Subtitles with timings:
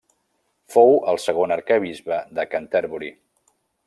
[0.75, 3.13] Fou el segon arquebisbe de Canterbury.